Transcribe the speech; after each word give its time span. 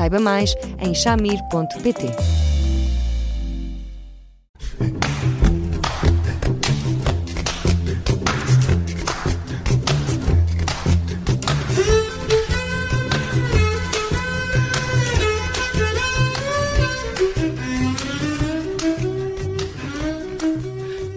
Saiba 0.00 0.18
mais 0.18 0.54
em 0.78 0.94
chamir.pt. 0.94 2.06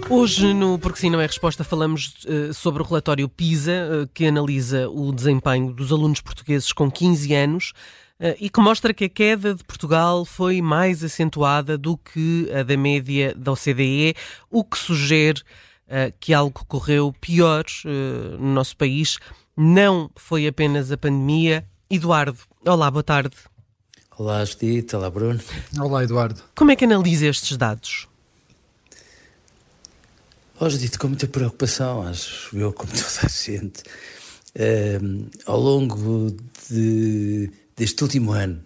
Hoje, 0.10 0.54
no 0.54 0.78
Porque 0.78 1.00
Sim 1.00 1.10
Não 1.10 1.22
é 1.22 1.26
Resposta, 1.26 1.64
falamos 1.64 2.16
uh, 2.26 2.54
sobre 2.54 2.84
o 2.84 2.86
relatório 2.86 3.30
PISA, 3.30 3.72
uh, 3.72 4.08
que 4.14 4.26
analisa 4.26 4.90
o 4.90 5.14
desempenho 5.14 5.72
dos 5.72 5.90
alunos 5.94 6.20
portugueses 6.20 6.74
com 6.74 6.92
15 6.92 7.34
anos 7.34 7.74
e 8.40 8.50
que 8.50 8.62
mostra 8.62 8.94
que 8.94 9.06
a 9.06 9.10
queda 9.10 9.54
de 9.54 9.64
Portugal 9.64 10.24
foi 10.24 10.62
mais 10.62 11.04
acentuada 11.04 11.78
do 11.78 11.98
que 11.98 12.50
a 12.54 12.64
da 12.64 12.78
média 12.78 13.34
da 13.36 13.52
OCDE, 13.52 14.16
o 14.50 14.64
que 14.64 14.78
sugere 14.78 15.42
que 16.20 16.34
algo 16.34 16.66
correu 16.66 17.14
pior 17.20 17.66
no 18.40 18.54
nosso 18.54 18.78
país. 18.78 19.20
Não 19.56 20.10
foi 20.16 20.48
apenas 20.48 20.92
a 20.92 20.98
pandemia. 20.98 21.66
Eduardo, 21.90 22.40
olá, 22.66 22.90
boa 22.90 23.04
tarde. 23.04 23.36
Olá, 24.18 24.46
Judite. 24.46 24.96
Olá, 24.96 25.10
Bruno. 25.10 25.40
Olá, 25.80 26.04
Eduardo. 26.04 26.42
Como 26.56 26.70
é 26.70 26.76
que 26.76 26.86
analisa 26.86 27.26
estes 27.26 27.58
dados? 27.58 28.08
Hoje 30.60 30.78
dito 30.78 31.00
com 31.00 31.08
muita 31.08 31.28
preocupação, 31.28 32.04
acho 32.08 32.56
eu, 32.56 32.72
como 32.72 32.92
toda 32.94 33.26
a 33.26 33.28
gente, 33.28 33.82
uh, 34.56 35.30
ao 35.48 35.60
longo 35.60 36.34
de, 36.70 37.52
deste 37.84 38.02
último 38.02 38.32
ano, 38.32 38.64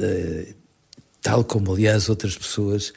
uh, 0.00 0.54
tal 1.22 1.44
como 1.44 1.72
aliás 1.72 2.08
outras 2.08 2.36
pessoas, 2.36 2.88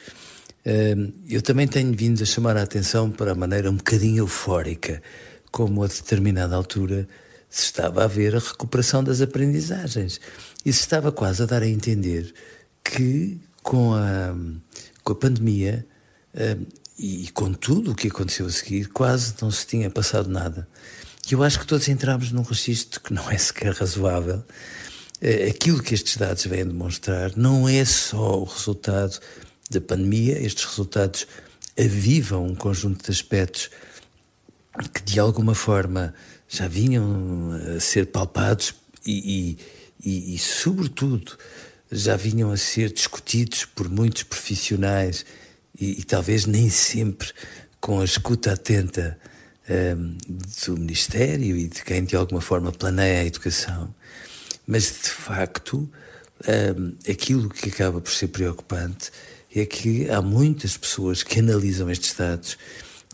uh, 0.66 1.12
eu 1.28 1.40
também 1.40 1.68
tenho 1.68 1.96
vindo 1.96 2.20
a 2.20 2.26
chamar 2.26 2.56
a 2.56 2.62
atenção 2.62 3.08
para 3.08 3.32
a 3.32 3.34
maneira 3.36 3.70
um 3.70 3.76
bocadinho 3.76 4.24
eufórica 4.24 5.00
como 5.52 5.84
a 5.84 5.86
determinada 5.86 6.56
altura 6.56 7.06
se 7.48 7.66
estava 7.66 8.02
a 8.02 8.08
ver 8.08 8.34
a 8.34 8.40
recuperação 8.40 9.04
das 9.04 9.20
aprendizagens 9.20 10.20
e 10.66 10.72
se 10.72 10.80
estava 10.80 11.12
quase 11.12 11.44
a 11.44 11.46
dar 11.46 11.62
a 11.62 11.68
entender 11.68 12.34
que 12.82 13.38
com 13.62 13.94
a, 13.94 14.34
com 15.04 15.12
a 15.12 15.16
pandemia 15.16 15.86
e, 16.98 17.30
com 17.32 17.52
tudo 17.52 17.92
o 17.92 17.94
que 17.94 18.08
aconteceu 18.08 18.46
a 18.46 18.50
seguir, 18.50 18.88
quase 18.88 19.34
não 19.40 19.52
se 19.52 19.64
tinha 19.64 19.88
passado 19.88 20.28
nada. 20.28 20.66
E 21.30 21.34
eu 21.34 21.44
acho 21.44 21.60
que 21.60 21.66
todos 21.66 21.86
entramos 21.88 22.32
num 22.32 22.42
registro 22.42 23.00
que 23.00 23.14
não 23.14 23.30
é 23.30 23.38
sequer 23.38 23.72
razoável. 23.72 24.42
Eh, 25.20 25.48
aquilo 25.48 25.82
que 25.82 25.94
estes 25.94 26.16
dados 26.16 26.44
vêm 26.46 26.66
demonstrar 26.66 27.32
não 27.36 27.68
é 27.68 27.84
só 27.84 28.40
o 28.40 28.44
resultado 28.44 29.18
da 29.70 29.80
pandemia, 29.80 30.38
estes 30.40 30.64
resultados 30.64 31.26
avivam 31.78 32.46
um 32.46 32.54
conjunto 32.54 33.04
de 33.04 33.10
aspectos 33.10 33.70
que 34.92 35.02
de 35.02 35.20
alguma 35.20 35.54
forma 35.54 36.14
já 36.48 36.68
vinham 36.68 37.52
a 37.76 37.80
ser 37.80 38.06
palpados 38.06 38.74
e, 39.06 39.56
e, 40.02 40.10
e, 40.10 40.34
e 40.34 40.38
sobretudo, 40.38 41.36
já 41.90 42.16
vinham 42.16 42.50
a 42.50 42.56
ser 42.56 42.92
discutidos 42.92 43.64
por 43.64 43.88
muitos 43.88 44.24
profissionais 44.24 45.24
e, 45.78 46.02
talvez 46.04 46.46
nem 46.46 46.70
sempre 46.70 47.32
com 47.80 48.00
a 48.00 48.04
escuta 48.04 48.52
atenta 48.52 49.18
um, 49.68 50.16
do 50.66 50.78
Ministério 50.78 51.56
e 51.56 51.68
de 51.68 51.82
quem 51.82 52.04
de 52.04 52.16
alguma 52.16 52.40
forma 52.40 52.72
planeia 52.72 53.20
a 53.20 53.24
educação, 53.24 53.94
mas 54.66 54.84
de 54.84 55.10
facto 55.10 55.88
um, 56.48 56.94
aquilo 57.10 57.48
que 57.48 57.68
acaba 57.68 58.00
por 58.00 58.12
ser 58.12 58.28
preocupante 58.28 59.10
é 59.54 59.64
que 59.64 60.10
há 60.10 60.20
muitas 60.20 60.76
pessoas 60.76 61.22
que 61.22 61.38
analisam 61.38 61.90
estes 61.90 62.14
dados 62.14 62.58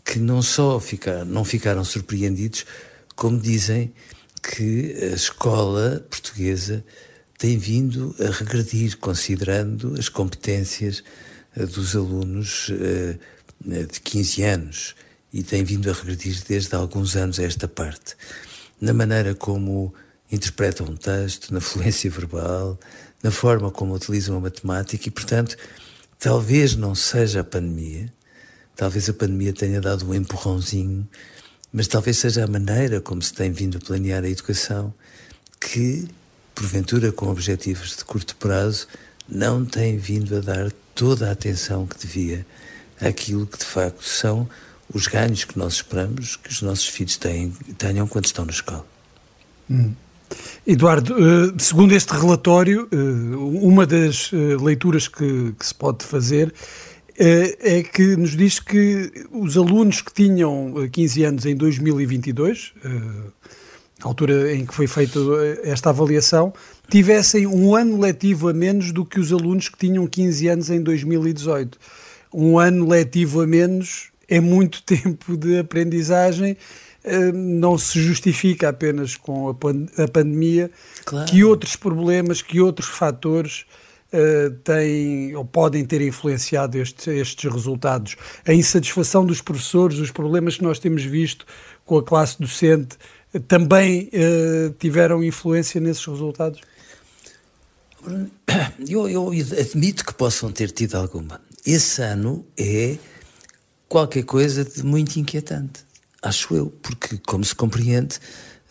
que 0.03 0.17
não 0.17 0.41
só 0.41 0.79
ficar, 0.79 1.23
não 1.23 1.45
ficaram 1.45 1.83
surpreendidos, 1.83 2.65
como 3.15 3.39
dizem 3.39 3.93
que 4.41 4.95
a 5.03 5.15
escola 5.15 6.05
portuguesa 6.09 6.83
tem 7.37 7.57
vindo 7.57 8.15
a 8.19 8.31
regredir, 8.31 8.97
considerando 8.97 9.95
as 9.99 10.09
competências 10.09 11.03
eh, 11.55 11.65
dos 11.65 11.95
alunos 11.95 12.71
eh, 12.71 13.17
de 13.63 13.99
15 13.99 14.43
anos 14.43 14.95
e 15.31 15.43
tem 15.43 15.63
vindo 15.63 15.89
a 15.89 15.93
regredir 15.93 16.41
desde 16.47 16.75
há 16.75 16.79
alguns 16.79 17.15
anos 17.15 17.39
a 17.39 17.43
esta 17.43 17.67
parte. 17.67 18.15
Na 18.79 18.93
maneira 18.93 19.35
como 19.35 19.93
interpretam 20.31 20.87
um 20.87 20.95
texto, 20.95 21.53
na 21.53 21.59
fluência 21.59 22.09
verbal, 22.09 22.79
na 23.21 23.31
forma 23.31 23.69
como 23.69 23.93
utilizam 23.93 24.37
a 24.37 24.39
matemática 24.39 25.07
e, 25.07 25.11
portanto, 25.11 25.57
talvez 26.17 26.75
não 26.75 26.95
seja 26.95 27.41
a 27.41 27.43
pandemia, 27.43 28.11
talvez 28.75 29.09
a 29.09 29.13
pandemia 29.13 29.53
tenha 29.53 29.81
dado 29.81 30.07
um 30.07 30.13
empurrãozinho, 30.13 31.07
mas 31.71 31.87
talvez 31.87 32.17
seja 32.17 32.43
a 32.43 32.47
maneira 32.47 32.99
como 33.01 33.21
se 33.21 33.33
tem 33.33 33.51
vindo 33.51 33.77
a 33.77 33.81
planear 33.81 34.23
a 34.23 34.29
educação 34.29 34.93
que, 35.59 36.07
porventura 36.55 37.11
com 37.11 37.27
objetivos 37.27 37.97
de 37.97 38.05
curto 38.05 38.35
prazo, 38.35 38.87
não 39.29 39.63
tem 39.65 39.97
vindo 39.97 40.37
a 40.37 40.39
dar 40.39 40.71
toda 40.95 41.29
a 41.29 41.31
atenção 41.31 41.85
que 41.85 41.97
devia 41.97 42.45
àquilo 42.99 43.47
que 43.47 43.57
de 43.57 43.65
facto 43.65 44.03
são 44.03 44.49
os 44.93 45.07
ganhos 45.07 45.45
que 45.45 45.57
nós 45.57 45.75
esperamos 45.75 46.35
que 46.35 46.49
os 46.49 46.61
nossos 46.61 46.87
filhos 46.87 47.17
tenham 47.17 48.07
quando 48.07 48.25
estão 48.25 48.45
na 48.45 48.51
escola. 48.51 48.85
Hum. 49.69 49.93
Eduardo, 50.65 51.15
eh, 51.17 51.53
segundo 51.57 51.93
este 51.93 52.13
relatório, 52.13 52.87
eh, 52.91 52.95
uma 52.95 53.85
das 53.85 54.31
eh, 54.33 54.55
leituras 54.61 55.07
que, 55.07 55.53
que, 55.57 55.65
se 55.65 55.73
pode 55.73 56.05
fazer 56.05 56.53
é 57.17 57.83
que 57.83 58.15
nos 58.15 58.35
diz 58.35 58.59
que 58.59 59.11
os 59.31 59.55
alunos 59.55 60.01
que 60.01 60.11
tinham 60.11 60.73
15 60.91 61.23
anos 61.23 61.45
em 61.45 61.55
2022, 61.55 62.73
a 64.01 64.07
altura 64.07 64.55
em 64.55 64.65
que 64.65 64.73
foi 64.73 64.87
feita 64.87 65.19
esta 65.63 65.91
avaliação, 65.91 66.51
tivessem 66.89 67.45
um 67.45 67.75
ano 67.75 67.99
letivo 67.99 68.49
a 68.49 68.53
menos 68.53 68.91
do 68.91 69.05
que 69.05 69.19
os 69.19 69.31
alunos 69.31 69.69
que 69.69 69.77
tinham 69.77 70.07
15 70.07 70.47
anos 70.47 70.69
em 70.71 70.81
2018. 70.81 71.77
Um 72.33 72.57
ano 72.57 72.87
letivo 72.87 73.41
a 73.41 73.45
menos 73.45 74.09
é 74.27 74.39
muito 74.39 74.81
tempo 74.87 75.37
de 75.37 75.59
aprendizagem, 75.59 76.57
não 77.33 77.77
se 77.77 78.01
justifica 78.01 78.69
apenas 78.69 79.15
com 79.15 79.49
a, 79.49 80.07
pandemia, 80.07 80.69
claro. 81.05 81.29
que 81.29 81.43
outros 81.43 81.75
problemas, 81.75 82.41
que 82.41 82.61
outros 82.61 82.89
fatores 82.89 83.65
uh, 84.13 84.51
têm 84.63 85.35
ou 85.35 85.45
podem 85.45 85.85
ter 85.85 86.01
influenciado 86.01 86.77
estes, 86.77 87.07
estes 87.07 87.51
resultados. 87.51 88.15
A 88.45 88.53
insatisfação 88.53 89.25
dos 89.25 89.41
professores, 89.41 89.97
os 89.97 90.11
problemas 90.11 90.57
que 90.57 90.63
nós 90.63 90.79
temos 90.79 91.03
visto 91.03 91.45
com 91.85 91.97
a 91.97 92.03
classe 92.03 92.39
docente, 92.39 92.97
também 93.47 94.09
uh, 94.13 94.71
tiveram 94.77 95.23
influência 95.23 95.79
nesses 95.79 96.05
resultados? 96.05 96.61
Eu, 98.87 99.07
eu, 99.07 99.29
admito 99.29 100.03
que 100.03 100.13
possam 100.13 100.51
ter 100.51 100.71
tido 100.71 100.95
alguma. 100.95 101.39
Esse 101.65 102.01
ano 102.01 102.45
é 102.57 102.97
qualquer 103.87 104.23
coisa 104.23 104.65
de 104.65 104.83
muito 104.83 105.17
inquietante, 105.17 105.85
acho 106.21 106.55
eu, 106.55 106.73
porque, 106.81 107.17
como 107.25 107.43
se 107.43 107.55
compreende, 107.55 108.17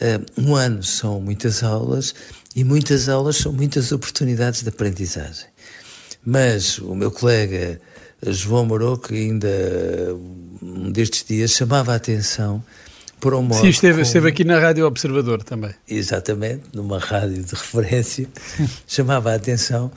uh, 0.00 0.40
um 0.40 0.54
ano 0.54 0.82
são 0.82 1.20
muitas 1.20 1.62
aulas 1.62 2.14
e 2.54 2.64
muitas 2.64 3.08
aulas 3.08 3.36
são 3.36 3.52
muitas 3.52 3.92
oportunidades 3.92 4.62
de 4.62 4.68
aprendizagem. 4.68 5.46
Mas 6.24 6.78
o 6.78 6.94
meu 6.94 7.10
colega 7.10 7.80
João 8.26 8.66
Moroco, 8.66 9.14
ainda 9.14 9.48
um 10.62 10.92
destes 10.92 11.24
dias, 11.24 11.52
chamava 11.52 11.92
a 11.92 11.96
atenção 11.96 12.62
por 13.18 13.34
um 13.34 13.42
modo. 13.42 13.60
Sim, 13.60 13.68
esteve, 13.68 13.94
como... 13.94 14.02
esteve 14.02 14.28
aqui 14.28 14.44
na 14.44 14.58
Rádio 14.58 14.86
Observador 14.86 15.42
também. 15.42 15.74
Exatamente, 15.88 16.64
numa 16.74 16.98
rádio 16.98 17.42
de 17.42 17.52
referência, 17.54 18.28
chamava 18.86 19.32
a 19.32 19.34
atenção 19.34 19.90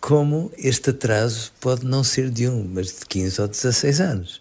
como 0.00 0.50
este 0.56 0.90
atraso 0.90 1.52
pode 1.60 1.84
não 1.84 2.04
ser 2.04 2.30
de 2.30 2.48
um, 2.48 2.68
mas 2.72 2.86
de 2.86 3.06
15 3.08 3.40
ou 3.40 3.48
16 3.48 4.00
anos, 4.00 4.40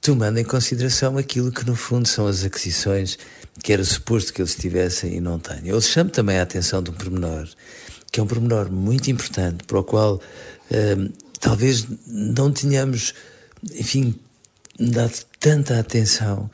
tomando 0.00 0.38
em 0.38 0.44
consideração 0.44 1.18
aquilo 1.18 1.52
que 1.52 1.66
no 1.66 1.76
fundo 1.76 2.08
são 2.08 2.26
as 2.26 2.44
aquisições 2.44 3.18
que 3.62 3.72
era 3.72 3.84
suposto 3.84 4.32
que 4.32 4.40
eles 4.40 4.54
tivessem 4.54 5.14
e 5.14 5.20
não 5.20 5.38
têm. 5.38 5.60
Eu 5.64 5.80
chamo 5.80 6.10
também 6.10 6.38
a 6.38 6.42
atenção 6.42 6.82
de 6.82 6.90
um 6.90 6.94
pormenor, 6.94 7.48
que 8.10 8.18
é 8.18 8.22
um 8.22 8.26
pormenor 8.26 8.70
muito 8.70 9.10
importante, 9.10 9.64
para 9.64 9.78
o 9.78 9.84
qual 9.84 10.14
uh, 10.14 11.12
talvez 11.38 11.86
não 12.06 12.50
tenhamos, 12.50 13.14
enfim, 13.74 14.14
dado 14.78 15.14
tanta 15.38 15.78
atenção, 15.78 16.50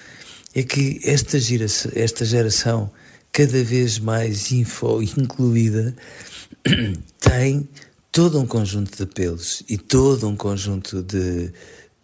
é 0.54 0.62
que 0.62 1.00
esta 1.04 1.38
geração, 1.38 1.92
esta 1.94 2.24
geração 2.24 2.90
cada 3.30 3.62
vez 3.62 3.98
mais 3.98 4.50
info 4.50 5.02
incluída 5.02 5.94
tem 7.20 7.68
todo 8.10 8.40
um 8.40 8.46
conjunto 8.46 8.96
de 8.96 9.02
apelos 9.02 9.62
e 9.68 9.76
todo 9.76 10.26
um 10.26 10.34
conjunto 10.34 11.02
de, 11.02 11.52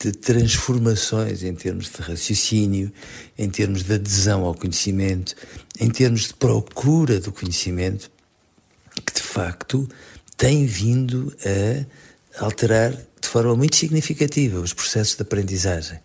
de 0.03 0.11
transformações 0.11 1.45
em 1.45 1.55
termos 1.55 1.89
de 1.89 2.03
raciocínio, 2.03 2.93
em 3.39 3.49
termos 3.49 3.85
de 3.85 3.95
adesão 3.95 4.45
ao 4.45 4.53
conhecimento, 4.53 5.37
em 5.79 5.89
termos 5.89 6.29
de 6.29 6.35
procura 6.35 7.21
do 7.21 7.31
conhecimento, 7.31 8.11
que 9.07 9.15
de 9.15 9.23
facto 9.23 9.89
tem 10.37 10.67
vindo 10.67 11.33
a 11.47 12.45
alterar 12.45 12.91
de 12.93 13.29
forma 13.29 13.55
muito 13.55 13.77
significativa 13.77 14.59
os 14.59 14.73
processos 14.73 15.15
de 15.15 15.23
aprendizagem. 15.23 16.01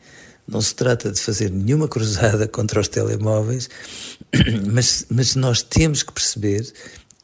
Não 0.47 0.61
se 0.61 0.75
trata 0.75 1.11
de 1.11 1.19
fazer 1.19 1.49
nenhuma 1.49 1.87
cruzada 1.87 2.47
contra 2.47 2.79
os 2.79 2.87
telemóveis, 2.87 3.67
mas, 4.71 5.07
mas 5.09 5.33
nós 5.33 5.63
temos 5.63 6.03
que 6.03 6.13
perceber 6.13 6.71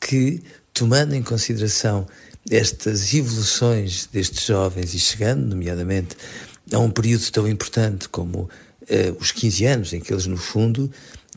que, 0.02 0.42
tomando 0.74 1.14
em 1.14 1.22
consideração 1.22 2.08
estas 2.50 3.14
evoluções 3.14 4.10
destes 4.12 4.46
jovens 4.48 4.94
e 4.96 5.00
chegando, 5.00 5.46
nomeadamente, 5.46 6.18
a 6.74 6.80
um 6.80 6.90
período 6.90 7.30
tão 7.32 7.48
importante 7.48 8.10
como 8.10 8.40
uh, 8.42 9.18
os 9.20 9.32
15 9.32 9.66
anos, 9.66 9.94
em 9.94 10.00
que 10.00 10.12
eles, 10.12 10.26
no 10.26 10.38
fundo, 10.38 10.92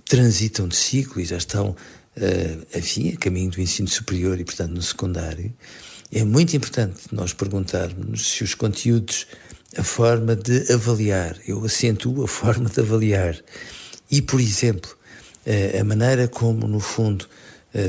transitam 0.05 0.67
de 0.67 0.77
ciclo 0.77 1.21
e 1.21 1.25
já 1.25 1.37
estão, 1.37 1.71
uh, 1.71 2.79
enfim, 2.79 3.13
a 3.13 3.17
caminho 3.17 3.51
do 3.51 3.61
ensino 3.61 3.89
superior 3.89 4.41
e, 4.41 4.45
portanto, 4.45 4.73
no 4.73 4.83
secundário, 4.83 5.53
é 6.13 6.25
muito 6.25 6.57
importante 6.57 7.03
nós 7.13 7.33
perguntarmos 7.33 8.31
se 8.31 8.45
os 8.45 8.55
conteúdos 8.55 9.27
a 9.77 9.83
forma 9.83 10.35
de 10.35 10.73
avaliar, 10.73 11.37
eu 11.47 11.63
acentuo 11.65 12.25
a 12.25 12.29
forma 12.29 12.71
de 12.71 12.81
avaliar. 12.81 13.37
E, 14.11 14.23
por 14.23 14.41
exemplo, 14.41 14.97
eh, 15.45 15.79
a 15.79 15.85
maneira 15.85 16.29
como, 16.29 16.67
no 16.67 16.81
fundo, 16.81 17.29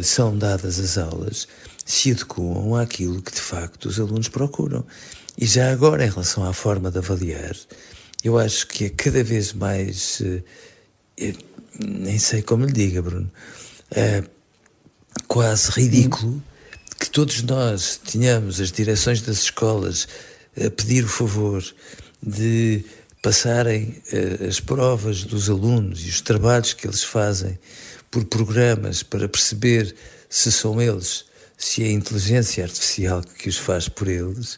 são 0.04 0.38
dadas 0.38 0.80
as 0.80 0.98
aulas 0.98 1.48
se 1.88 2.12
adequam 2.12 2.76
àquilo 2.78 3.22
que, 3.22 3.32
de 3.32 3.40
facto, 3.40 3.86
os 3.86 3.98
alunos 3.98 4.28
procuram. 4.28 4.86
E 5.38 5.46
já 5.46 5.72
agora, 5.72 6.06
em 6.06 6.10
relação 6.10 6.44
à 6.44 6.52
forma 6.52 6.90
de 6.90 6.98
avaliar, 6.98 7.56
eu 8.24 8.40
acho 8.40 8.66
que 8.68 8.86
é 8.86 8.90
cada 8.90 9.24
vez 9.24 9.54
mais. 9.54 10.22
Eh, 11.18 11.34
nem 11.80 12.18
sei 12.18 12.42
como 12.42 12.66
lhe 12.66 12.72
diga, 12.72 13.02
Bruno. 13.02 13.32
É 13.92 14.24
quase 15.28 15.70
ridículo 15.72 16.42
que 17.00 17.10
todos 17.10 17.44
nós 17.44 17.98
tenhamos 17.98 18.60
as 18.60 18.72
direções 18.72 19.22
das 19.22 19.38
escolas 19.44 20.08
a 20.60 20.70
pedir 20.72 21.04
o 21.04 21.08
favor 21.08 21.64
de 22.22 22.84
passarem 23.22 24.02
as 24.48 24.60
provas 24.60 25.24
dos 25.24 25.50
alunos 25.50 26.06
e 26.06 26.10
os 26.10 26.22
trabalhos 26.22 26.74
que 26.74 26.88
eles 26.88 27.04
fazem 27.04 27.60
por 28.10 28.26
programas 28.26 29.04
para 29.04 29.30
perceber 29.30 29.96
se 30.30 30.52
são 30.52 30.82
eles, 30.82 31.26
se 31.58 31.84
é 31.84 31.88
a 31.88 31.92
inteligência 31.92 32.64
artificial 32.64 33.22
que 33.22 33.50
os 33.50 33.58
faz 33.58 33.88
por 33.88 34.08
eles. 34.08 34.58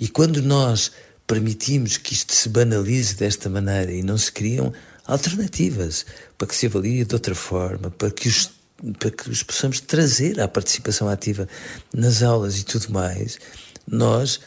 E 0.00 0.08
quando 0.08 0.42
nós 0.42 0.92
permitimos 1.26 1.96
que 1.96 2.12
isto 2.12 2.32
se 2.32 2.48
banalize 2.48 3.14
desta 3.16 3.48
maneira 3.48 3.92
e 3.92 4.02
não 4.02 4.16
se 4.16 4.30
criam 4.30 4.72
alternativas 5.06 6.06
para 6.36 6.48
que 6.48 6.54
se 6.54 6.66
avalie 6.66 7.04
de 7.04 7.14
outra 7.14 7.34
forma, 7.34 7.90
para 7.90 8.10
que 8.10 8.28
os 8.28 8.54
para 8.98 9.10
que 9.10 9.30
os 9.30 9.42
possamos 9.42 9.80
trazer 9.80 10.38
à 10.38 10.46
participação 10.46 11.08
ativa 11.08 11.48
nas 11.94 12.22
aulas 12.22 12.58
e 12.58 12.64
tudo 12.64 12.92
mais, 12.92 13.38
nós 13.86 14.38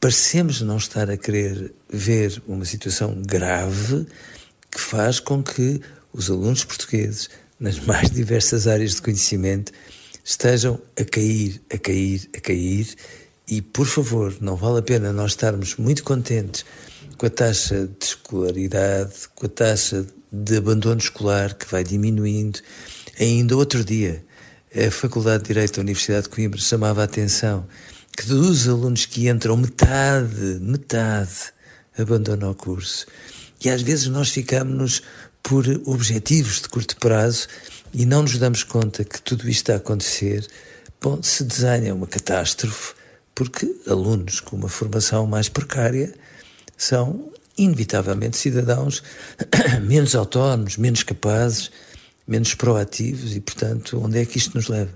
parecemos 0.00 0.60
não 0.60 0.76
estar 0.76 1.10
a 1.10 1.16
querer 1.16 1.72
ver 1.90 2.40
uma 2.46 2.64
situação 2.64 3.20
grave 3.26 4.06
que 4.70 4.80
faz 4.80 5.18
com 5.18 5.42
que 5.42 5.80
os 6.12 6.30
alunos 6.30 6.64
portugueses, 6.64 7.28
nas 7.58 7.78
mais 7.86 8.10
diversas 8.10 8.66
áreas 8.66 8.94
de 8.94 9.02
conhecimento, 9.02 9.72
estejam 10.24 10.80
a 10.98 11.04
cair, 11.04 11.60
a 11.72 11.78
cair, 11.78 12.28
a 12.36 12.40
cair. 12.40 12.94
E, 13.48 13.60
por 13.60 13.86
favor, 13.86 14.34
não 14.40 14.56
vale 14.56 14.78
a 14.78 14.82
pena 14.82 15.12
nós 15.12 15.32
estarmos 15.32 15.76
muito 15.76 16.04
contentes 16.04 16.64
com 17.18 17.26
a 17.26 17.30
taxa 17.30 17.86
de 17.86 18.04
escolaridade, 18.04 19.12
com 19.34 19.46
a 19.46 19.48
taxa 19.48 20.06
de 20.32 20.56
abandono 20.56 20.98
escolar 20.98 21.54
que 21.54 21.70
vai 21.70 21.84
diminuindo. 21.84 22.60
Ainda 23.20 23.56
outro 23.56 23.84
dia, 23.84 24.24
a 24.74 24.90
Faculdade 24.90 25.42
de 25.42 25.48
Direito 25.48 25.76
da 25.76 25.82
Universidade 25.82 26.24
de 26.24 26.30
Coimbra 26.30 26.58
chamava 26.58 27.02
a 27.02 27.04
atenção 27.04 27.66
que 28.16 28.26
dos 28.26 28.68
alunos 28.68 29.06
que 29.06 29.28
entram, 29.28 29.56
metade, 29.56 30.58
metade 30.60 31.52
abandonam 31.96 32.50
o 32.50 32.54
curso. 32.54 33.06
E 33.64 33.70
às 33.70 33.82
vezes 33.82 34.06
nós 34.06 34.30
ficamos 34.30 35.02
por 35.42 35.66
objetivos 35.84 36.60
de 36.60 36.68
curto 36.68 36.96
prazo 36.96 37.48
e 37.92 38.06
não 38.06 38.22
nos 38.22 38.38
damos 38.38 38.64
conta 38.64 39.04
que 39.04 39.20
tudo 39.20 39.48
isto 39.48 39.62
está 39.62 39.74
a 39.74 39.76
acontecer. 39.76 40.46
Bom, 41.00 41.22
se 41.22 41.44
desenha 41.44 41.94
uma 41.94 42.06
catástrofe, 42.06 42.94
porque 43.34 43.74
alunos 43.86 44.40
com 44.40 44.56
uma 44.56 44.68
formação 44.68 45.26
mais 45.26 45.48
precária 45.48 46.14
são 46.76 47.32
inevitavelmente 47.56 48.36
cidadãos 48.36 49.02
menos 49.82 50.14
autónomos, 50.14 50.76
menos 50.76 51.02
capazes, 51.02 51.70
menos 52.26 52.54
proativos 52.54 53.34
e, 53.34 53.40
portanto, 53.40 54.00
onde 54.02 54.18
é 54.18 54.24
que 54.24 54.38
isto 54.38 54.54
nos 54.54 54.68
leva? 54.68 54.90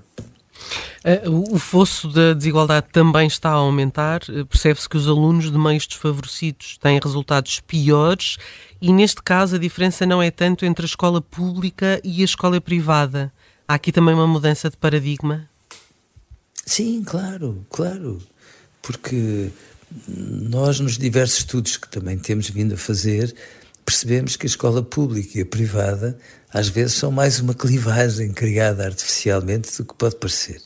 Eh, 1.04 1.22
o 1.28 1.58
fosso 1.58 2.08
da 2.08 2.32
desigualdade 2.32 2.86
também 2.90 3.26
está 3.26 3.50
a 3.50 3.54
aumentar. 3.54 4.22
Eh, 4.28 4.44
percebe-se 4.44 4.88
que 4.88 4.96
os 4.96 5.06
alunos 5.06 5.50
de 5.50 5.58
meios 5.58 5.86
desfavorecidos 5.86 6.78
têm 6.78 6.98
resultados 7.02 7.60
piores 7.60 8.36
e, 8.80 8.92
neste 8.92 9.22
caso, 9.22 9.56
a 9.56 9.58
diferença 9.58 10.06
não 10.06 10.22
é 10.22 10.30
tanto 10.30 10.64
entre 10.64 10.84
a 10.84 10.88
escola 10.88 11.20
pública 11.20 12.00
e 12.02 12.22
a 12.22 12.24
escola 12.24 12.60
privada. 12.60 13.32
Há 13.68 13.74
aqui 13.74 13.92
também 13.92 14.14
uma 14.14 14.26
mudança 14.26 14.70
de 14.70 14.76
paradigma? 14.76 15.48
Sim, 16.66 17.04
claro, 17.04 17.64
claro. 17.70 18.20
Porque 18.82 19.50
nós, 20.08 20.80
nos 20.80 20.98
diversos 20.98 21.38
estudos 21.38 21.76
que 21.76 21.88
também 21.88 22.18
temos 22.18 22.50
vindo 22.50 22.74
a 22.74 22.76
fazer, 22.76 23.34
percebemos 23.84 24.36
que 24.36 24.46
a 24.46 24.48
escola 24.48 24.82
pública 24.82 25.38
e 25.38 25.42
a 25.42 25.46
privada 25.46 26.18
às 26.52 26.68
vezes 26.68 26.94
são 26.94 27.10
mais 27.10 27.38
uma 27.38 27.54
clivagem 27.54 28.32
criada 28.32 28.84
artificialmente 28.84 29.74
do 29.76 29.84
que 29.84 29.94
pode 29.94 30.16
parecer. 30.16 30.60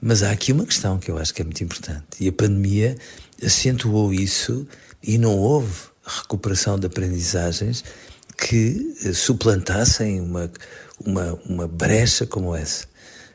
Mas 0.00 0.24
há 0.24 0.32
aqui 0.32 0.52
uma 0.52 0.66
questão 0.66 0.98
que 0.98 1.10
eu 1.10 1.18
acho 1.18 1.32
que 1.32 1.42
é 1.42 1.44
muito 1.44 1.62
importante 1.62 2.04
e 2.18 2.28
a 2.28 2.32
pandemia 2.32 2.96
acentuou 3.40 4.12
isso 4.12 4.66
e 5.02 5.16
não 5.18 5.36
houve 5.38 5.72
recuperação 6.04 6.76
de 6.76 6.86
aprendizagens 6.86 7.84
que 8.36 8.96
eh, 9.04 9.12
suplantassem 9.12 10.20
uma, 10.20 10.50
uma, 11.04 11.34
uma 11.46 11.68
brecha 11.68 12.26
como 12.26 12.56
essa. 12.56 12.86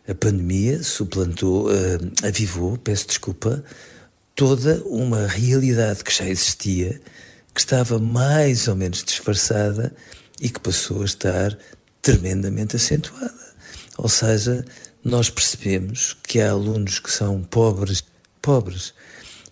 A 0.07 0.15
pandemia 0.15 0.81
suplantou, 0.83 1.67
uh, 1.67 2.25
avivou, 2.25 2.77
peço 2.77 3.07
desculpa, 3.07 3.63
toda 4.35 4.81
uma 4.85 5.27
realidade 5.27 6.03
que 6.03 6.15
já 6.15 6.27
existia 6.29 7.01
que 7.53 7.59
estava 7.59 7.97
mais 7.97 8.67
ou 8.67 8.75
menos 8.75 9.03
disfarçada 9.03 9.93
e 10.39 10.47
que 10.47 10.59
passou 10.59 11.01
a 11.01 11.05
estar 11.05 11.57
tremendamente 12.03 12.75
acentuada. 12.75 13.33
Ou 13.97 14.07
seja, 14.07 14.63
nós 15.03 15.29
percebemos 15.29 16.15
que 16.21 16.39
há 16.39 16.51
alunos 16.51 16.99
que 16.99 17.11
são 17.11 17.41
pobres, 17.41 18.03
pobres. 18.41 18.93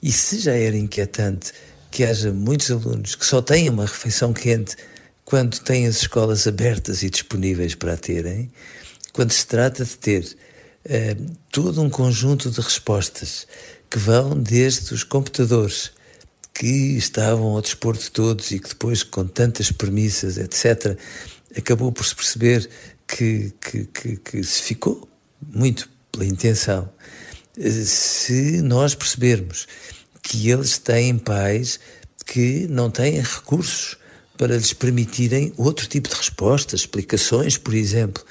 E 0.04 0.12
se 0.12 0.38
já 0.38 0.54
era 0.54 0.78
inquietante 0.78 1.52
que 1.90 2.04
haja 2.04 2.32
muitos 2.32 2.70
alunos 2.70 3.16
que 3.16 3.26
só 3.26 3.42
têm 3.42 3.70
uma 3.70 3.86
refeição 3.88 4.32
quente 4.34 4.76
quando 5.24 5.60
têm 5.60 5.88
as 5.88 5.98
escolas 5.98 6.46
abertas 6.46 7.02
e 7.02 7.10
disponíveis 7.10 7.74
para 7.74 7.94
a 7.94 7.98
terem, 7.98 8.52
quando 9.12 9.32
se 9.32 9.48
trata 9.48 9.84
de 9.84 9.98
ter 9.98 10.38
eh, 10.86 11.18
todo 11.51 11.82
um 11.82 11.89
conjunto 11.89 12.51
de 12.51 12.62
respostas 12.62 13.48
que 13.89 13.98
vão 13.98 14.39
desde 14.39 14.94
os 14.94 15.04
computadores 15.04 15.92
que 16.54 16.96
estavam 16.98 17.48
ao 17.48 17.62
dispor 17.62 17.98
de 17.98 18.10
todos 18.10 18.51
e 18.51 18.60
que 18.60 18.70
depois, 18.70 19.04
com 19.04 19.25
tantas 19.25 19.72
premissas, 19.72 20.38
etc., 20.38 20.98
acabou 21.58 21.92
por 21.92 22.06
se 22.06 22.15
perceber 22.15 22.70
que, 23.08 23.54
que, 23.60 23.86
que, 23.86 24.18
que 24.18 24.44
se 24.44 24.62
ficou 24.62 25.10
muito 25.42 25.89
pela 26.12 26.25
intenção. 26.25 26.89
Se 27.58 28.62
nós 28.62 28.96
percebermos 28.96 29.68
que 30.22 30.50
eles 30.50 30.77
têm 30.77 31.18
pais 31.18 31.80
que 32.25 32.68
não 32.68 32.89
têm 32.89 33.22
recursos 33.22 33.98
para 34.38 34.56
lhes 34.56 34.74
permitirem 34.74 35.54
outro 35.58 35.88
tipo 35.88 36.10
de 36.10 36.15
respostas, 36.15 36.82
explicações, 36.82 37.58
por 37.58 37.74
exemplo, 37.74 38.24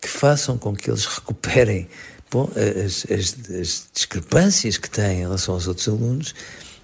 que 0.00 0.08
façam 0.08 0.56
com 0.56 0.74
que 0.74 0.90
eles 0.90 1.06
recuperem 1.06 1.88
bom, 2.30 2.50
as, 2.84 3.06
as, 3.10 3.36
as 3.50 3.88
discrepâncias 3.92 4.76
que 4.76 4.88
têm 4.90 5.18
em 5.18 5.20
relação 5.20 5.54
aos 5.54 5.66
outros 5.66 5.88
alunos, 5.88 6.34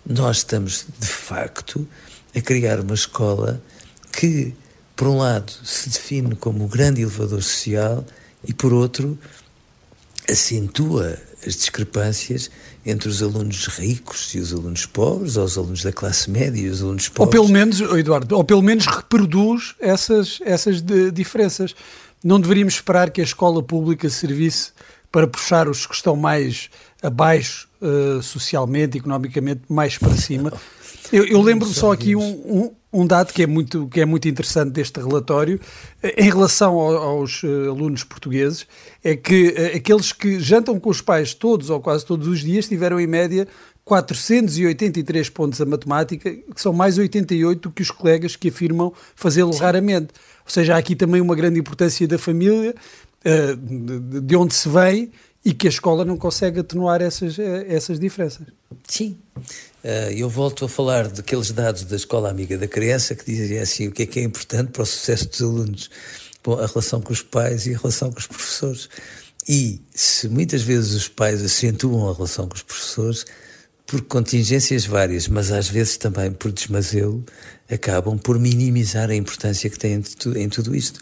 nós 0.06 0.38
estamos, 0.38 0.86
de 0.98 1.06
facto, 1.06 1.86
a 2.34 2.40
criar 2.40 2.80
uma 2.80 2.94
escola 2.94 3.62
que, 4.12 4.54
por 4.96 5.08
um 5.08 5.18
lado, 5.18 5.52
se 5.64 5.88
define 5.88 6.34
como 6.36 6.64
o 6.64 6.68
grande 6.68 7.02
elevador 7.02 7.42
social 7.42 8.04
e, 8.46 8.52
por 8.52 8.72
outro, 8.72 9.18
acentua 10.30 11.18
as 11.46 11.56
discrepâncias 11.56 12.50
entre 12.86 13.08
os 13.08 13.22
alunos 13.22 13.66
ricos 13.66 14.34
e 14.34 14.38
os 14.38 14.52
alunos 14.52 14.86
pobres, 14.86 15.36
ou 15.36 15.44
os 15.44 15.56
alunos 15.56 15.82
da 15.82 15.92
classe 15.92 16.30
média 16.30 16.60
e 16.60 16.68
os 16.68 16.82
alunos 16.82 17.08
pobres. 17.08 17.26
Ou 17.38 17.46
pelo 17.46 17.52
menos, 17.52 17.80
Eduardo, 17.80 18.36
ou 18.36 18.44
pelo 18.44 18.62
menos 18.62 18.86
reproduz 18.86 19.74
essas, 19.78 20.38
essas 20.44 20.82
diferenças. 21.12 21.74
Não 22.24 22.40
deveríamos 22.40 22.74
esperar 22.74 23.10
que 23.10 23.20
a 23.20 23.24
escola 23.24 23.62
pública 23.62 24.08
servisse 24.08 24.72
para 25.12 25.26
puxar 25.26 25.68
os 25.68 25.86
que 25.86 25.94
estão 25.94 26.16
mais 26.16 26.70
abaixo 27.02 27.68
uh, 27.82 28.22
socialmente, 28.22 28.96
economicamente, 28.96 29.60
mais 29.68 29.98
para 29.98 30.14
cima. 30.14 30.50
Eu, 31.12 31.26
eu 31.26 31.42
lembro 31.42 31.68
só 31.68 31.92
aqui 31.92 32.16
um, 32.16 32.22
um, 32.22 32.74
um, 32.90 33.06
dado 33.06 33.30
que 33.30 33.42
é, 33.42 33.46
muito, 33.46 33.86
que 33.88 34.00
é 34.00 34.06
muito 34.06 34.26
interessante 34.26 34.70
deste 34.70 34.98
relatório, 34.98 35.60
eh, 36.02 36.24
em 36.24 36.30
relação 36.30 36.78
ao, 36.78 36.96
aos 36.96 37.42
uh, 37.42 37.68
alunos 37.68 38.02
portugueses, 38.02 38.66
é 39.04 39.14
que 39.14 39.48
aqueles 39.76 40.10
que 40.10 40.40
jantam 40.40 40.80
com 40.80 40.88
os 40.88 41.02
pais 41.02 41.34
todos 41.34 41.68
ou 41.68 41.78
quase 41.78 42.06
todos 42.06 42.26
os 42.26 42.40
dias 42.40 42.66
tiveram 42.66 42.98
em 42.98 43.06
média 43.06 43.46
483 43.84 45.28
pontos 45.28 45.60
a 45.60 45.66
matemática, 45.66 46.30
que 46.32 46.60
são 46.60 46.72
mais 46.72 46.96
88 46.96 47.68
do 47.68 47.70
que 47.70 47.82
os 47.82 47.90
colegas 47.90 48.34
que 48.34 48.48
afirmam 48.48 48.92
fazê-lo 49.14 49.54
raramente. 49.54 50.08
Ou 50.44 50.50
seja, 50.50 50.74
há 50.74 50.78
aqui 50.78 50.94
também 50.94 51.20
uma 51.20 51.34
grande 51.34 51.58
importância 51.58 52.06
da 52.06 52.18
família, 52.18 52.74
uh, 53.24 54.20
de 54.20 54.36
onde 54.36 54.54
se 54.54 54.68
vem 54.68 55.10
e 55.44 55.52
que 55.52 55.66
a 55.66 55.70
escola 55.70 56.04
não 56.04 56.16
consegue 56.16 56.60
atenuar 56.60 57.02
essas, 57.02 57.38
essas 57.38 57.98
diferenças. 57.98 58.46
Sim. 58.88 59.18
Uh, 59.36 60.10
eu 60.16 60.28
volto 60.28 60.64
a 60.64 60.68
falar 60.68 61.08
daqueles 61.08 61.50
dados 61.50 61.84
da 61.84 61.96
Escola 61.96 62.30
Amiga 62.30 62.56
da 62.56 62.66
Criança 62.66 63.14
que 63.14 63.24
dizem 63.24 63.58
assim: 63.58 63.88
o 63.88 63.92
que 63.92 64.04
é 64.04 64.06
que 64.06 64.20
é 64.20 64.22
importante 64.22 64.70
para 64.70 64.82
o 64.82 64.86
sucesso 64.86 65.28
dos 65.28 65.42
alunos? 65.42 65.90
Bom, 66.42 66.58
a 66.58 66.66
relação 66.66 67.00
com 67.00 67.12
os 67.12 67.22
pais 67.22 67.66
e 67.66 67.74
a 67.74 67.78
relação 67.78 68.10
com 68.10 68.18
os 68.18 68.26
professores. 68.26 68.88
E 69.46 69.80
se 69.94 70.28
muitas 70.28 70.62
vezes 70.62 70.94
os 70.94 71.08
pais 71.08 71.42
acentuam 71.42 72.08
a 72.08 72.14
relação 72.14 72.48
com 72.48 72.54
os 72.54 72.62
professores, 72.62 73.26
por 73.94 74.02
contingências 74.02 74.84
várias, 74.84 75.28
mas 75.28 75.52
às 75.52 75.68
vezes 75.68 75.96
também 75.96 76.32
por 76.32 76.50
desmazelo, 76.50 77.24
acabam 77.70 78.18
por 78.18 78.40
minimizar 78.40 79.08
a 79.08 79.14
importância 79.14 79.70
que 79.70 79.78
têm 79.78 80.02
em 80.34 80.48
tudo 80.48 80.74
isto. 80.74 80.98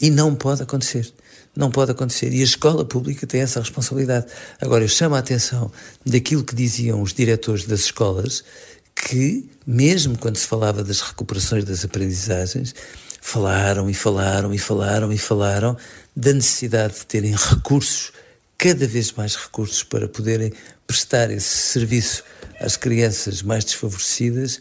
E 0.00 0.10
não 0.10 0.32
pode 0.32 0.62
acontecer. 0.62 1.12
Não 1.56 1.72
pode 1.72 1.90
acontecer. 1.90 2.32
E 2.32 2.40
a 2.40 2.44
escola 2.44 2.84
pública 2.84 3.26
tem 3.26 3.40
essa 3.40 3.58
responsabilidade. 3.58 4.26
Agora, 4.60 4.84
eu 4.84 4.88
chamo 4.88 5.16
a 5.16 5.18
atenção 5.18 5.72
daquilo 6.04 6.44
que 6.44 6.54
diziam 6.54 7.02
os 7.02 7.12
diretores 7.12 7.64
das 7.64 7.80
escolas, 7.80 8.44
que, 8.94 9.50
mesmo 9.66 10.16
quando 10.16 10.36
se 10.36 10.46
falava 10.46 10.84
das 10.84 11.00
recuperações 11.00 11.64
das 11.64 11.84
aprendizagens, 11.84 12.76
falaram 13.20 13.90
e 13.90 13.94
falaram 13.94 14.54
e 14.54 14.58
falaram 14.58 15.12
e 15.12 15.18
falaram 15.18 15.76
da 16.14 16.32
necessidade 16.32 16.94
de 16.94 17.06
terem 17.06 17.34
recursos, 17.34 18.12
cada 18.58 18.86
vez 18.86 19.12
mais 19.12 19.36
recursos, 19.36 19.82
para 19.82 20.08
poderem 20.08 20.52
prestar 20.86 21.30
esse 21.30 21.56
serviço 21.56 22.24
às 22.60 22.76
crianças 22.76 23.42
mais 23.42 23.64
desfavorecidas 23.64 24.60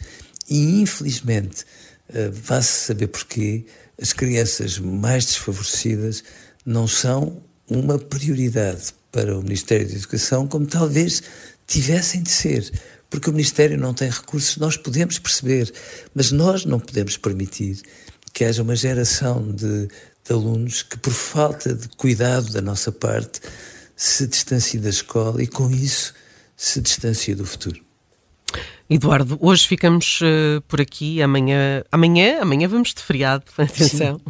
e, 0.50 0.82
infelizmente, 0.82 1.64
uh, 2.10 2.32
vá-se 2.32 2.86
saber 2.88 3.08
porquê, 3.08 3.66
as 4.02 4.12
crianças 4.12 4.78
mais 4.78 5.25
desfavorecidas 5.25 6.24
não 6.66 6.88
são 6.88 7.42
uma 7.70 7.98
prioridade 7.98 8.94
para 9.12 9.38
o 9.38 9.42
Ministério 9.42 9.88
da 9.88 9.96
Educação, 9.96 10.48
como 10.48 10.66
talvez 10.66 11.24
tivessem 11.66 12.22
de 12.22 12.30
ser, 12.30 12.70
porque 13.10 13.30
o 13.30 13.34
Ministério 13.34 13.78
não 13.78 13.94
tem 13.94 14.10
recursos, 14.10 14.58
nós 14.58 14.75
podemos 14.75 15.18
perceber, 15.18 15.72
mas 16.14 16.32
nós 16.32 16.66
não 16.66 16.80
podemos 16.80 17.16
permitir 17.18 17.82
que 18.34 18.44
haja 18.44 18.62
uma 18.62 18.75
geração 18.75 19.52
de, 19.54 19.88
de 19.88 20.34
alunos 20.34 20.84
que, 20.84 20.98
por 20.98 21.14
falta 21.14 21.74
de 21.74 21.88
cuidado 21.90 22.52
da 22.52 22.62
nossa 22.62 22.92
parte, 22.92 23.40
se 23.96 24.28
distancie 24.28 24.80
da 24.80 24.90
escola 24.90 25.42
e, 25.42 25.48
com 25.48 25.72
isso, 25.72 26.14
se 26.56 26.82
distancia 26.82 27.36
do 27.36 27.46
futuro. 27.46 27.86
Eduardo, 28.88 29.36
hoje 29.42 29.68
ficamos 29.68 30.22
uh, 30.22 30.62
por 30.68 30.80
aqui. 30.80 31.20
Amanhã, 31.20 31.84
amanhã, 31.92 32.42
amanhã 32.42 32.68
vamos 32.68 32.94
de 32.94 33.02
feriado. 33.02 33.44
Atenção. 33.58 34.22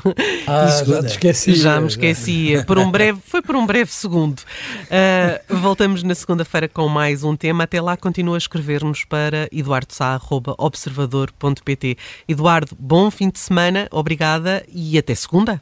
Ah, 0.47 0.81
já 0.85 1.01
te 1.01 1.07
esqueci. 1.07 1.55
Já 1.55 1.81
me 1.81 1.87
esqueci. 1.87 2.63
Por 2.65 2.79
um 2.79 2.89
breve, 2.89 3.19
foi 3.25 3.41
por 3.41 3.53
um 3.55 3.65
breve 3.65 3.91
segundo. 3.91 4.39
Uh, 4.39 5.57
voltamos 5.57 6.03
na 6.03 6.15
segunda-feira 6.15 6.69
com 6.69 6.87
mais 6.87 7.25
um 7.25 7.35
tema. 7.35 7.65
Até 7.65 7.81
lá, 7.81 7.97
continua 7.97 8.35
a 8.35 8.37
escrever-nos 8.37 9.03
para 9.03 9.49
eduardosá.observador.pt. 9.51 11.97
Eduardo, 12.25 12.77
bom 12.79 13.11
fim 13.11 13.29
de 13.29 13.39
semana. 13.39 13.89
Obrigada 13.91 14.65
e 14.71 14.97
até 14.97 15.13
segunda. 15.15 15.59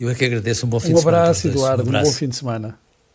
Eu 0.00 0.08
é 0.08 0.14
que 0.14 0.24
agradeço. 0.24 0.64
Um 0.64 0.70
bom 0.70 0.80
fim 0.80 0.92
um 0.92 0.94
de 0.94 1.00
semana. 1.00 1.18
Abraço, 1.18 1.48
Eduardo. 1.48 1.82
Um, 1.82 1.88
abraço, 1.88 1.88
Eduardo. 1.88 2.08
Um 2.08 2.12
bom 2.12 2.18
fim 2.18 2.28
de 2.28 2.36
semana. 2.36 2.85